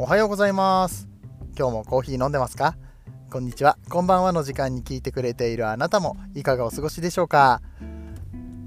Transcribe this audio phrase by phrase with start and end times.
[0.00, 1.08] おはようございます。
[1.58, 2.76] 今日もコーヒー飲んでますか？
[3.32, 3.78] こんにちは。
[3.88, 7.60] こんばんはの時間に聞いてくれているあなたもいかがお過ごしでしょうか？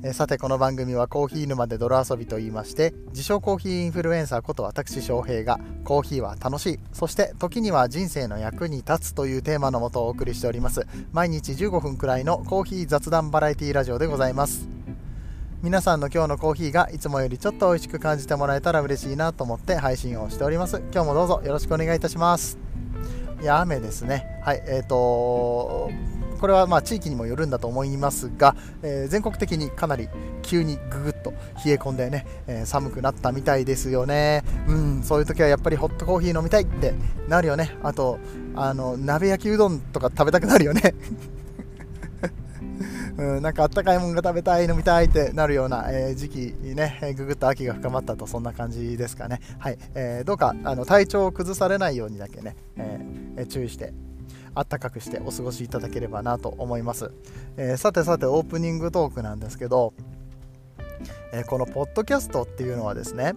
[0.04, 10.85] えさてこの番組はコーヒー沼で泥遊びと言いまして自称コーヒーインフルエンサーこと私翔平がコーヒーは楽しいそして時には人生の役に立つというテーマのもとお送りしております。
[11.13, 14.67] 毎日15分くらいのコーヒー雑談バラエティラジオでございます。
[15.63, 22.57] 皆さんの今日のコーヒーがいつもよりちょっと美味しく感じてもらえたら嬉しいなと思って配信をしております今日もどうぞよろしくお願いいたします
[23.43, 25.91] いや雨ですねはいえーと
[26.39, 30.09] これはまあ地域にもよるんだと思いますが、えー、全国的にかなり
[30.41, 31.29] 急にぐぐっと
[31.63, 34.43] 冷え込んでね、えー、寒くなったみたいですよね。
[34.67, 36.95] うん、そういう時はやっぱりホットコーヒー飲みたいって
[37.27, 37.77] なるよね。
[37.83, 38.17] あと、
[38.55, 40.95] あの鍋焼きうどんとか食べたくなるよね。
[43.21, 49.77] うん、なんかあったかいものが食べたい飲みたいってなるような、えー、時期にね、えー、ぐぐっと秋が深まったとそんな感じですかね、はい。
[49.94, 53.94] えー、どうかあの体調を崩されないようにだけね、えー、注意して
[54.55, 57.11] あったかくしてお過ごしいただければなと思います、
[57.58, 59.94] えー、さてさてオープニングトークなんですけど、
[61.31, 63.33] えー、このポッドキャストっていうのはですね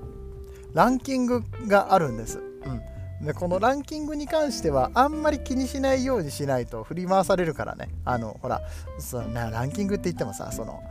[0.73, 2.81] ランキングがあるんです、うん。
[3.25, 7.89] でこのランキングに関してはあんまり気にしないようにしないと振り回されるからね。
[8.05, 8.61] あのほら
[8.99, 10.83] そのランキングって言ってもさその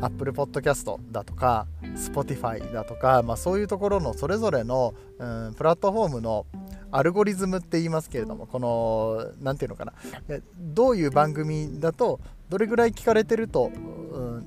[0.00, 6.46] Apple Podcast だとか Spotify だとか、まあ、そういうところのそれぞれの、うん、プラットフォームの
[6.90, 9.92] アルゴリズムって言いますけれどもこの何て言うのかな。
[10.58, 14.44] どういう番組だとどれぐらい聞かれてると、うん、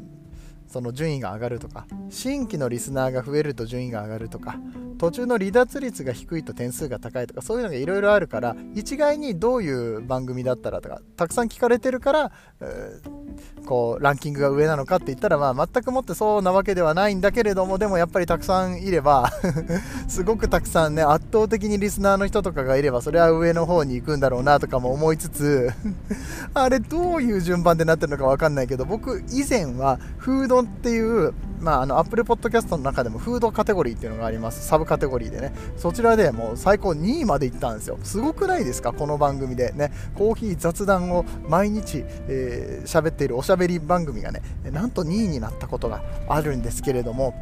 [0.67, 4.57] その順位が上がるとか新規のリスナーが増えると順位が上がるとか
[5.03, 19.29] 途中の離脱率が低いと点数が高いとかそういうのがいろいろあるから一概にどういう番組だったらとかたくさん聞かれてるから、えー、こうランキングが上なのかって言ったら、まあ、全くもってそうなわけではないんだけれどもでもやっぱりたくさんいれば
[20.07, 25.69] すごくたくさんね圧倒的にリスナーの人とかがいればそれは上の方に行くんだろうなとかも思いつつ
[26.55, 34.67] あれどういう順番でなってるのか分かんないけど僕以前はフードっていうまあ、あの Apple Podcast の中でもフードカテゴリーっていうのがあります。
[34.67, 35.53] サブカテゴリーでね。
[35.77, 37.97] そちらでもう最高2位まで行ったんですよ。
[38.03, 38.91] すごくないですか？
[38.91, 39.93] この番組でね。
[40.15, 44.41] コーヒー雑談を毎日喋、えー、っているおしゃべり番組がね、
[44.71, 47.33] なんと2位になったことがあるんですけれども、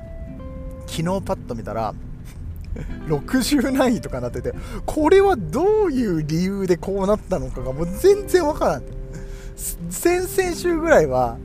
[0.85, 1.93] 昨日パッと見たら、
[3.07, 4.53] 60何位とかなってて、
[4.85, 8.83] これはどういう理由でこうなったのかがもう全然わからん。
[9.89, 11.37] 先々週ぐらいは、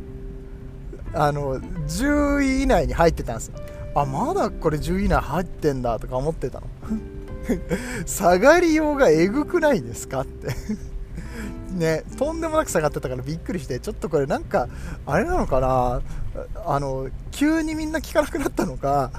[1.16, 3.54] あの10位以内に入ってたんですよ。
[3.94, 6.66] あまだこれ10位以内入ってんだとか思ってたの。
[8.04, 10.48] 下がりようがえぐくないですかって。
[11.72, 14.68] ねとんでもなく下がってたからびっくりしてちょっとこれなんか
[15.04, 16.02] あれなのかな。
[16.66, 19.10] あの急にみんな聞かなくなったのか。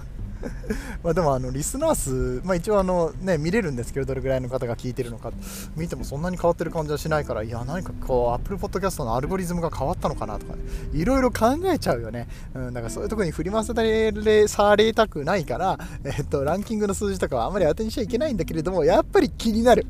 [1.03, 5.31] まあでもあのリスナー数、まあ、一応あの、ね、見れるんですけどどれぐらいの方が聞いてるのか。
[5.75, 10.59] 見てもそんなに変わってる感じはしないからいや何かこう Apple Podcast のアルゴリズムが変わったのかなとかね。
[10.93, 19.85] いろいろ考えちゃうよね、うん、だからそういうとこに振り回されされたくないから、えっと、ランキングの数字とかはあんまり当てにしちゃいけないんだけれどもやっぱり気になる。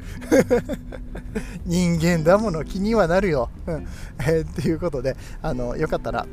[1.66, 3.88] 人間だもの気にはなるよ、うん。
[4.20, 6.26] えー、っていうことであのよかったら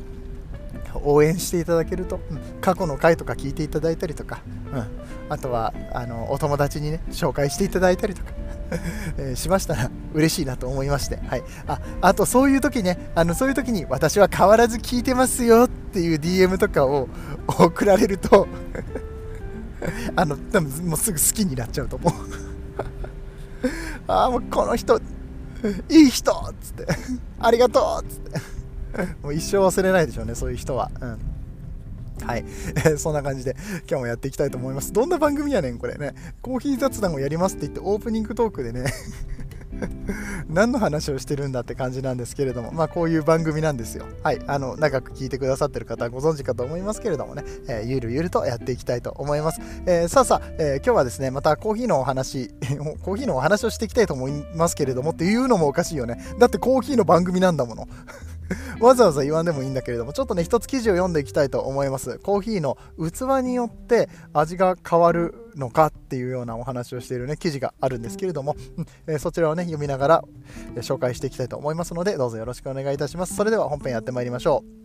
[1.03, 4.41] 応援していただけると、うん、過去の回とか聞いていただいたりとか、
[4.73, 4.85] うん、
[5.29, 8.33] あとはあのお友達にね紹介していただいたりとか
[9.19, 17.09] え、しましたら嬉しいなと思いまして、はい、ああとそういう時ねあのそういう時に私は変わらず聞いてますよっていう DM とかを
[17.47, 18.49] 送られると
[20.17, 22.13] あの多分もうすぐ好きになっちゃうと思う。
[24.07, 24.99] ああもうこの人
[25.89, 26.87] いい人っつって
[27.41, 28.64] ありがとうっつって。
[29.23, 30.91] もう一生忘れないでしょうねそういう人は。
[31.01, 31.19] うん
[32.23, 32.45] はい、
[32.87, 33.57] え そんな感じで
[33.89, 34.93] 今日もやっていきたいと思います。
[34.93, 36.15] どんな番組やねん、これね。
[36.43, 38.85] コーヒー雑談をやりますって言ってオープニングトークでね
[40.49, 44.07] 何の話をしてるんだって感じなんですけれども、まあこういう番組なんですよ。
[44.23, 49.61] はい、あの、長く聞いてくださってる方はご存知かと思いますけれどもね、えー、ゆるゆるとやっていきたいと思います。
[49.87, 52.49] えー、さあさあ、えー、今日はですね、またコーヒーのお話、
[53.03, 56.19] コーヒーのお話をしていきたいと思いますけれどもっていうのもおかしいよね。
[56.39, 57.89] だってコーヒーの番組なんだもの。
[58.81, 62.19] わざわざ言わんでもいいんだけれども、ちょっとね、一つ記事を読んでいきたいと思います。
[62.19, 68.57] コーヒーの器によって味が変わるのかっていうようなお話をしているね、記事があるんですけれども、
[69.07, 70.25] えー、そちらをね、読みながら、
[70.77, 73.35] えー、紹介していきたいと思いますので、どうぞよろしくお願いいたします。
[73.35, 74.85] それでは本編やってまいりましょう。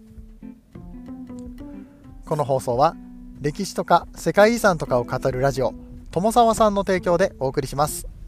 [2.28, 2.96] この放送は、
[3.42, 5.74] 歴史とか世界遺産とかを語るラジオ、
[6.12, 8.19] 友沢さんの提供でお送りします。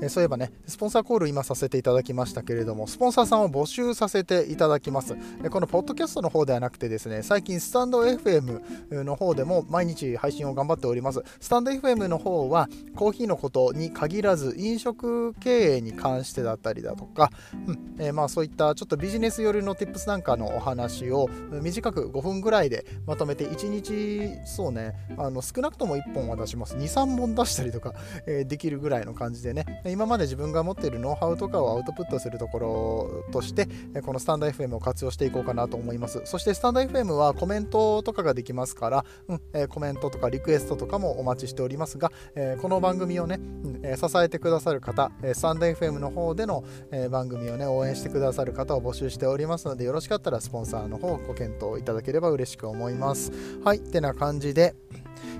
[0.00, 5.16] えそういえばね、スポンサーコール今させていただきましたけれども、スポンサーさんを募集させていただきます。
[5.44, 11.22] えこのポッドキャストの方ではなくてですね、最近スタンド FM の方でも毎日配信を頑張っております。
[11.40, 17.30] スタンド FM の方はコーヒーのことに限らず飲食経営に関してだったりだとか、
[17.66, 21.28] うんえー、まあそういったちょっとビジネス寄りの tips なんかのお話を
[21.62, 27.94] 短く5分ぐらいでまとめて1日そうねあの少なくとも1本は出します23本出したりとか、
[28.26, 33.68] えー、できるぐらいの感じでね今まで自分が持っているノウハウとかをアウトプットするところとして
[34.02, 36.20] このスタンド FM を活用していこうかなと思います。
[36.24, 43.40] そしてスタンド FM はコメントとかができますから、うんえ、コメントとかリクエストとかもお待ちしておりますが、え、この番組をね、
[43.82, 53.32] え、支えてくださる方、スタンド FM の方での、え番組をね応援してくださる方を募集しておりますのでよろしかったらスポンサーの方ご検討いただければ嬉しく思います。
[53.64, 54.74] はいってな感じで、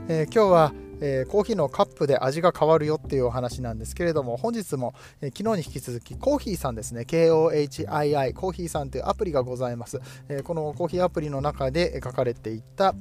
[0.08, 7.02] え今日はえー、コーヒーのカップで味が変わるよっていうお話なんですけれども本日も、えー、昨日に引き続きコーヒーさんですね。
[7.02, 12.94] KOHII コーヒーさんというアプリがございます、えー、このコーヒーアプリの中で書かれていた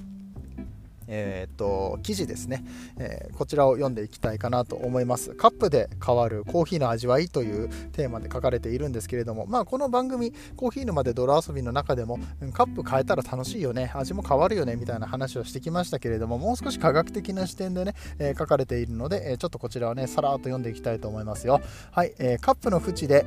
[1.07, 2.63] えーと、記事ですね、
[2.98, 5.33] えー、こちらを読んでいきたいかなと思います。
[5.36, 12.19] カップで変わるコーヒーの味わいというテーマで書かれているんですけれどもまあこの番組コーヒー沼で泥遊びの中でも
[12.54, 13.92] カップ変えたら楽しいよね。
[13.94, 21.62] 味も変わるよねみたいな話をしてきましたけれどももう少し科学的な視点でね、えー、書かれているので、え、ちょっとこちらをねさらっと読んでいきたいと思いますよ。
[21.92, 23.25] はい、えカップの縁で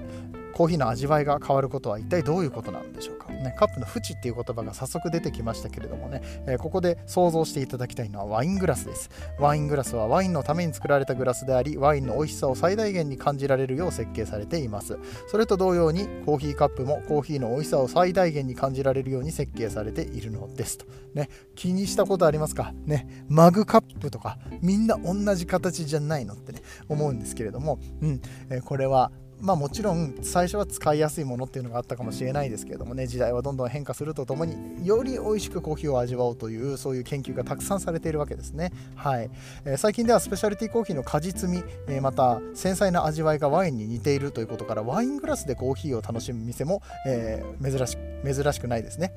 [0.52, 9.10] コーヒーの味わいが変わることは一体どういうことなんでしょうか、ね、カップの縁っていう言葉が早速出てきましたけれどもね、え、ここで想像していただきたいのはワイングラスです。
[9.38, 14.98] ワイングラスはワインのために作られたグラスでありワインの美味しさを最大限に感じられるよう設計されています。
[15.28, 20.86] それと同様にコーヒーカップもコーヒーの美味しさを最大限に感じられるように設計されているのですと。
[21.14, 21.28] ね。
[21.54, 22.72] 気にしたことありますか？
[22.84, 23.24] ね。
[23.28, 24.38] マグカップとか。
[24.60, 28.20] みんな同じ形じゃないのってね思うんですけれども、うん。
[28.50, 38.72] え、これはまあもちろん最初は使いやすいものっていうのがあったかもしれないですけれどもね時代はどんどん変化するとともにより美味しくコーヒーを味わおうというそういう研究がたくさんされているわけですね。
[38.94, 39.30] はい、
[39.64, 49.12] えー、最近ではスペシャリティコーヒーの果実味、えー、また繊細な味わいがワインに似ているということからワイングラスでコーヒーを楽しむ店も、えー、珍し珍しくないですね。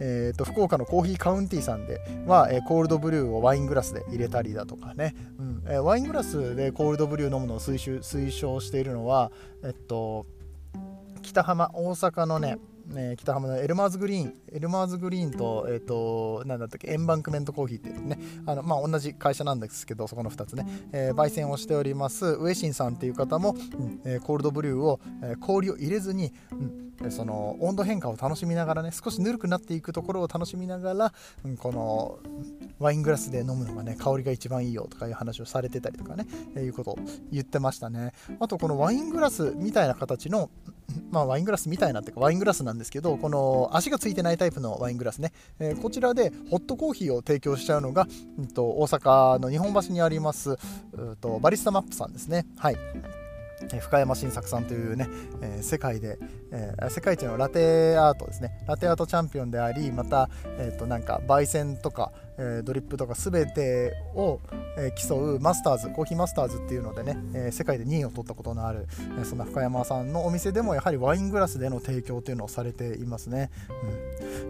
[0.00, 5.62] えーと、福岡の COFFEE COUNTYさんでは、えー、 cold brew をワイングラスで入れたりだとかね、うん。
[5.66, 9.30] えー、ワイングラスで cold brew 飲むのを推推奨しているのは、
[9.62, 10.26] えっと、
[11.22, 31.12] 北浜大阪のねね、北浜の Elmers Green、Elmers Green と、え、ー、と、なんだっっけ、 Embankment Coffee っていうね、あの、まあ、同じ会社なんですけど、そこの2つね、えー、焙煎をしております、ウェシンさんっていう方も、うんえー、コールドブリューを、え、氷を入れずに、うんその温度変化を楽しみながらね少しぬるくなっていくところを楽しみながら、
[31.44, 32.18] うん、この
[32.78, 36.26] ワイングラスで飲むのがね香りが一番いいよとかいう話をされてたりとかね、
[36.56, 36.98] え、いうことを
[37.30, 38.12] 言ってましたね。
[38.40, 40.50] あとこのワイングラスみたいな形の
[41.10, 48.06] まあワイングラスみたいなっていうかワイングラスなんですけどこの足がついてないタイプのワイングラスね、えー、こちらでホットコーヒーを提供しちゃうのが、
[48.38, 50.56] うんと、大阪の日本橋にあります
[51.20, 52.46] とバリスタマップさんですね。
[52.56, 53.23] はい。
[53.80, 55.08] 深山晋作さんというね、
[55.40, 56.18] えー、世界で、
[56.50, 58.50] えー、世界一のラテアートですね。
[58.66, 60.28] ラテアートチャンピオンでありまた、
[60.58, 64.40] えーと、なんか焙煎とか、え、ドリップとか全てを、
[64.76, 68.86] え競うマスターズコーヒーマスターズっていうのでね、え世界で2位を取ったことのある、
[69.20, 73.50] えそんな深山さんのお店でもやはりワイングラスでの提供というのをされていますね、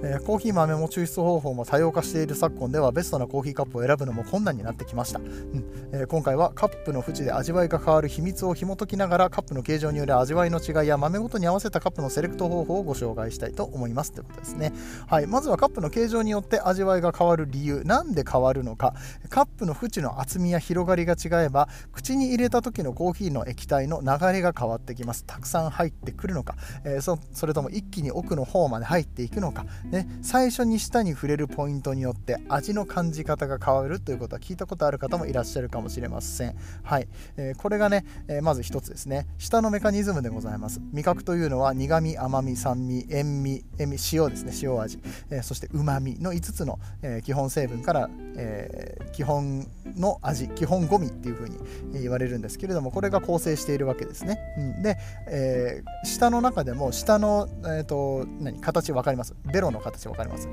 [0.02, 0.14] うん。
[0.14, 5.64] えコーヒー豆も抽出方法も多様化している昨今ではベストなコーヒーカップを選ぶのも困難になってきました、うん。
[5.93, 14.72] え今回はカップの縁で味わいが変わる秘密を紐解きながらカップの形状による味わいの違いや豆ごとに合わせたカップのセレクト方法をご紹介したいと思いますということですね。
[15.06, 18.94] はい、まずはカップの形状によって味わいが変わる理由、なんで変わるのか、
[19.28, 25.24] カップの縁の厚みや広がりが違えば、口に入れた時のコーヒーの液体の流れが変わってきます。
[25.24, 36.56] たくさん入ってくるのか、えー、そそれとも一気に奥の方まで入っていくのか、ね、最初に舌に触れるポイントによって味の感じ方が変わるということは聞いたことある方もいらっしゃるかもしれません。
[36.82, 39.26] はい、えー、これがね、えー、まず一つですね。
[39.38, 40.81] 舌のメカニズムでございます。
[40.93, 44.98] 味覚というのは苦味、甘み、酸味、塩味、塩ですね、塩味、
[45.31, 49.66] え、そしてうまみの5つの、え、基本成分から、えー、基本
[49.96, 51.58] の味、基本ゴミっていうふうに
[52.00, 54.38] 言われるんですけれども、これが構成しているわけですね。
[54.58, 54.96] うん、で、
[55.28, 59.34] えー、下の中でも、下の、えーと、何形分かります？
[59.52, 60.48] ベロの形分かります？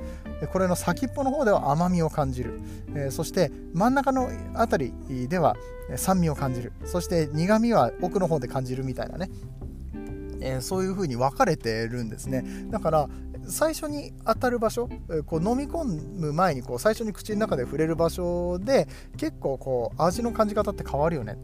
[0.51, 2.59] これの先っぽの方では甘みを感じる。
[2.95, 5.55] えー、そして真ん中の辺りでは
[5.95, 6.73] 酸味を感じる。
[6.85, 9.29] そして苦味は奥の方で感じるみたいなね。
[10.43, 13.09] えー、そういう風に分かれてるんですねだから
[13.47, 14.89] 最初に当たる場所
[15.25, 21.37] こう飲み込む前にこう最初に口の中で触れる場所で結構こう味の感じ方って変わるよね。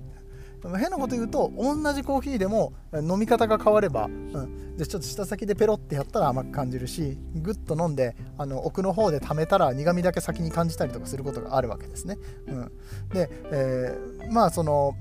[0.63, 12.17] 変なこと言うと同じコーヒーでも飲み方が変われば、うん、でちょっと舌先でペロってやったら甘く感じるしぐっと飲んであの奥の方で溜めたら苦みだけ先に感じたりとかすることがあるわけですね。
[12.47, 12.71] うん、
[13.13, 14.95] で、えー、まあその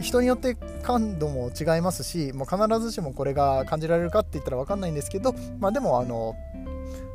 [0.00, 6.36] 人によって感度も違いますしもう必ずしもこれが感じられるかって言ったら分かんないんですけど、まあ、でもあの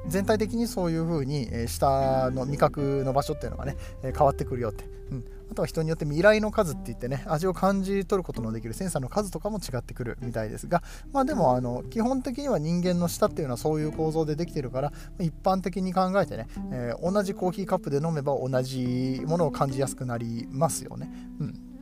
[0.08, 21.10] 全体的にそういう風に舌の味覚の場所っていうのがね変わってくるよって、うん、あとは人によって未来の数って言ってね味を感じ取ることのできるセンサーの数とかも違ってくるみたいですがまあでもあの基本的には人間の舌っていうのはそういう構造でできてるから一般的に考えてね、えー、同じコーヒーカップで飲めば同じものを感じやすくなりますよね。
[21.40, 21.73] うん。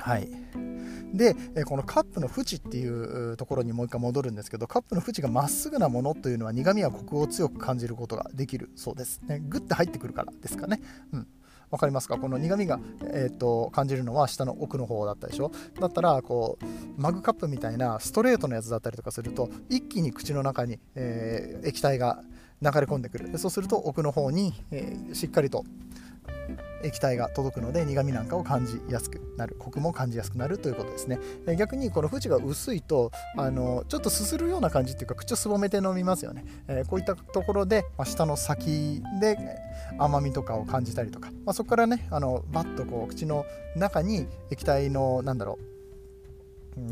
[0.00, 0.28] はい。
[1.12, 9.20] で、このカップの縁っていうところにもう一回戻るんですけど、カップの縁がまっすぐなものというのは苦味やコクを強く感じることができるそうです。
[9.26, 10.80] ね、グッて入ってくるからですかね。
[11.12, 11.26] うん。
[11.70, 12.18] 分かりますか？
[12.18, 12.80] この苦味が、
[13.12, 15.52] えーと、感じるのは下の奥の方だったでしょ？
[15.78, 22.24] だったらこうマグカップみたいなストレートのやつだったりとかすると一気に口の中に、えー、液体が
[22.60, 25.64] 流れ込んでくるそうすると奥の方に、えー、しっかりと
[26.82, 31.18] 液体が届くので苦味なんかを感じやすくなるコクも感じやすくなるということですね。
[31.58, 39.38] 逆にこの縁が薄いとあのちょっとすするような感じっていうか口をすぼめて飲みますよね、えー、こういったところで、まあ、舌の先で
[39.98, 43.44] 甘みとかを感じたりとか、まあ、そこからねあのバッとこう口の
[43.76, 45.70] 中に液体のなんだろう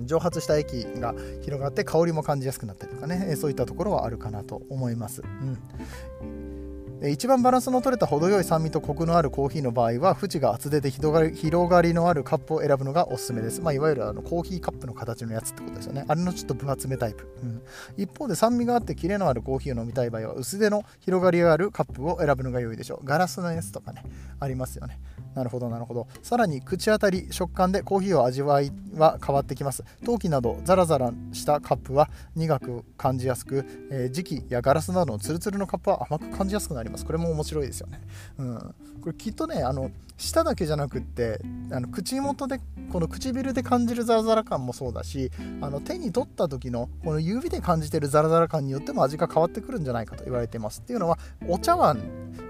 [0.05, 3.37] 蒸発した液が広がって香りも感じやすくなったりとかね。
[3.37, 5.23] そういったところはあるかなと思います。
[5.23, 6.58] うん
[7.07, 16.05] 一番バランスの取れた程よい酸味とコクのあるコーヒーの場合は縁が厚手で広がり広がりのあるカップを選ぶのがおすすめです、まあ、いわゆるあのコーヒーカップの形のやつってことですよね。
[16.09, 17.63] あれのちょっと分厚めタイプ、うん、
[17.97, 23.07] 一方で酸味があってキレのあるコーヒーを飲みたい場合は薄手の広がりがあるカップを選ぶのが良いでしょう。
[23.07, 24.03] ガラスのやつとかね
[24.41, 24.99] ありますよね。
[25.39, 26.09] なるほどなるほど。
[26.21, 29.85] さらに口当たり食感でコーヒーを味わいは変わってきます。
[30.05, 37.07] 陶器などザラザラしたカップは苦く感じやすく、えー、磁器やガラスなどのツルツルのカップは甘く感じやすくなります。
[37.07, 38.01] これも面白いですよね、
[38.39, 41.41] うん、これきっとねあの舌だけじゃなくって
[41.71, 42.61] あの口元で
[42.93, 45.31] この唇で感じるザラザラ感もそうだし
[45.61, 50.81] あの手に取った時のこの指で感じてるザラザラ感によっても味が変わってくるんじゃないかと言われてます。
[50.81, 52.01] っていうのはお茶碗、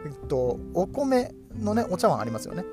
[0.06, 2.64] えっと、お米のねお茶碗ありますよね。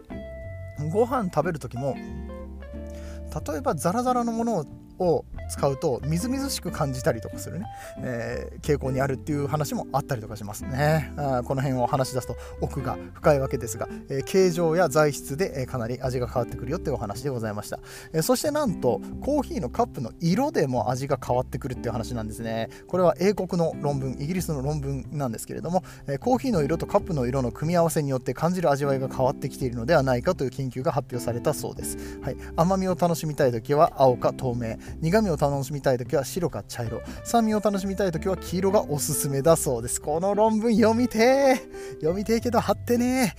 [0.91, 4.65] ご飯食べる時も例えばザラザラのものを
[4.99, 7.65] を使うとみずみずしく感じたりとかするね、
[7.99, 11.13] えー、傾向にあるっていう話もあったりとかしますね。
[11.17, 17.79] あこの辺を話し出すと奥が深いわけですが、えー、形状や材質で、えー、かなり味が変わってくるよっていうお話でございました、
[18.13, 22.69] えそしてなんとコーヒーのカップの色でも味が変わってくるっていう話なんですね。
[22.87, 34.77] これは英国の論文イギリスの論文なんですけれども、えコーヒーの色とカップの色の組み合わせによって感じる味わいが変わってきているのではないかという研究が発表されたそうです、はい、甘みを楽しみたい時は青か透明。
[35.01, 37.01] 苦味を楽しみたい時は白か茶色。
[37.23, 40.01] 酸味を楽しみたい時は黄色がおすすめだそうです。
[40.01, 41.55] この論文読みて
[41.95, 43.35] 読みてえけど貼ってね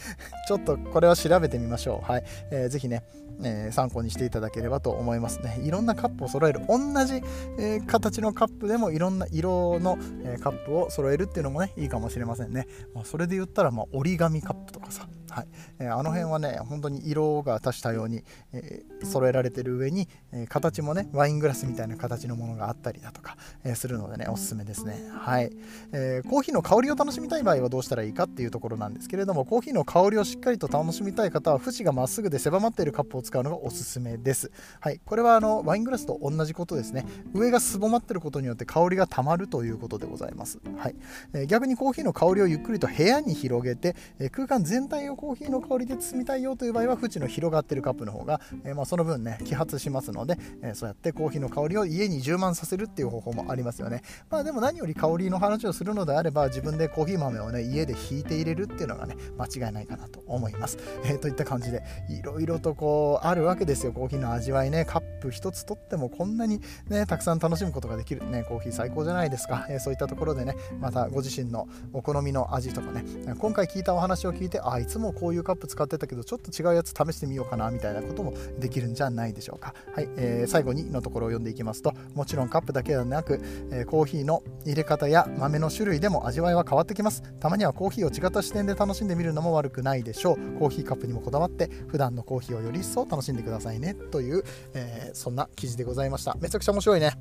[0.46, 3.02] ちょっとこれは調べてみましょうはい、えー、ぜひね
[3.42, 5.60] えー、参考にしていただければと思いますね。
[5.62, 6.60] いろんなカップを揃える。
[6.68, 7.16] 同じ、
[7.58, 12.66] えー、形のカップでもいろんな色の、えー、カップを揃えるっていうのもね、いいかもしれませんね。
[12.94, 15.46] まあ、それで言ったら、まあ、折り紙カップとかさ、はい
[15.80, 18.22] えあの辺はね、本当に色が多種多様に、
[18.54, 24.98] え揃えられてる上に、え形もね、ワイングラスみたいな形のものがあったりだとか、えするのでね、おすすめですね。
[25.12, 25.52] はい、
[25.92, 34.52] えーコーヒーの香りを楽しみたい場合はどうしたらいいかっていうところなんですけれども、コーヒーの香りをししっかりと楽しみたい方は、縁がまっすぐで狭まっているカップを使うのがおすすめです。
[34.80, 37.06] はい、これはあのワイングラスと同じことですね。
[37.32, 40.60] 上がすぼまってることによって香りがたまるということでございます。
[40.76, 40.94] はい
[41.32, 54.02] えー、逆にコーヒーの香りをゆっくりと部屋に広げて、えー、空間全体をコーヒーの香りで包みたいよという場合は縁の広がってるカップの方が、えー、まあ、その分ね揮発しますので、えそうやってコーヒーの香りを家に充満させるっていう方法もありますよね。
[54.28, 60.78] まあでも何より香りの話をするのであれば自分でコーヒー豆をね家でひいて入れるっていうのがね間違いないかなと思います。
[61.04, 63.92] えー、といった感じでいろいろとこうあるわけですよ。
[63.92, 64.84] コーヒーの味わいね。
[64.84, 68.28] カップ1つとってもこんなにねたくさん楽しむことができる。
[68.28, 73.04] ねコーヒー最高じゃないですか、えー、そういったところでねまたご自身のお好みの味とかね。
[73.38, 79.74] 今回聞いたお話を聞いてあいつもこういうカップ使ってたけどちょっと違うやつ試してみようかなみたいなこともできるんじゃないでしょうか。
[79.94, 83.40] はい、えー、最後にのところを読んでいきますともちろんカップだけではなく、
[83.70, 87.22] えー、コーヒーの入れ方や豆の種類でも味わいは変わってきます。
[87.40, 94.42] たまにはコーヒーを違った視点で楽しんでみるのも悪くないでしょうコーヒーカップにもこだわって普段のコーヒーをより一層楽しんでくださいねという、
[94.74, 97.16] えー、そんな記事でございましためちゃくちゃ面白いね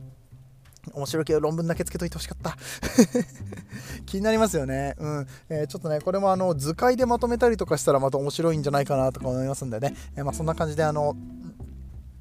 [0.94, 2.56] 面白いけど論文だけつけといてほしかった
[4.06, 4.96] 気になりますよね。
[4.98, 5.28] うん。
[5.50, 9.96] えー、ちょっとね、これもあの図解でまとめたりとかしたらまた面白いんじゃないかなとか思いますんでね。
[10.16, 11.16] えー、まあ、そんな感じであの、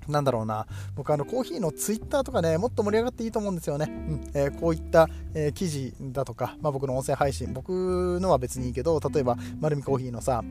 [0.08, 3.86] なんだろうな、僕あのコーヒーのツイッターとかね、もっと盛り上がっていいと思うんですよね。
[3.88, 4.30] うん。
[4.34, 10.42] えー、こういった、えー、記事だとか、まあ、僕の音声配信、僕のは別にいいけど、例えば、丸みコーヒーのさ、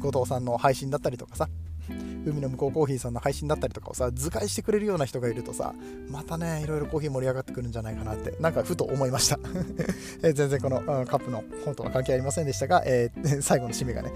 [0.00, 1.48] 後藤さんの配信だったりとかさ、
[2.26, 5.74] 海の向こうコーヒーさんの配信だったりとかをさ図解してくれるような人がいるとさ
[6.08, 9.38] またねいろいろコーヒー盛り上がってくるんじゃないかなってなんかふと思いました。
[10.22, 14.12] え全然この、カップの本とは関係ありませんでしたが、えー、 最後の締めがね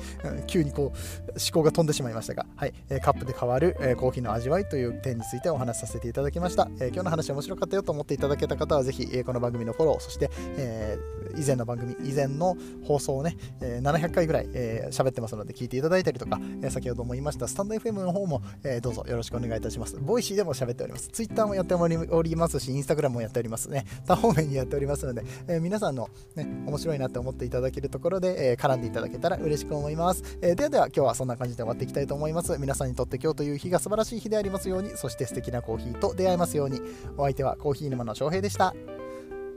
[0.47, 10.99] 急にこう思考が飛んでしまいましたが、はいえカップで変わる、えコーヒーの味わいという点についてお話しさせていただきました、え今日の話面白かったよと思っていただけた方はぜひ、えこの番組のフォローそして、え
[11.37, 19.97] 以前の番組以前の放送をね、え700回ぐらい喋、えー、ってますので聞いていただいたりとか、え先ほども言いましたスタンド FM の方も、えー、どうぞよろしくお願いいたします。
[19.97, 21.09] Voicy でも喋っております。
[21.09, 23.85] Twitter もやっておりますし、Instagram もやっておりますね。
[24.07, 30.39] 多方面にやっておりますので、えー、皆さんの、ね、面白いなって思っていただけるところで、えー、絡んでいただけたら嬉しく思います。
[30.43, 32.57] えー、ではでは今日はそんな感じで終わっていきたいと思います。
[32.59, 36.81] 皆さんにとって今日という日が素晴らしい日でありますように、そして素敵なコーヒーと出会えますように。
[37.17, 38.75] お相手はコーヒー沼の翔平でした。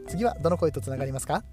[0.07, 1.43] 次はどの声とつながりますか？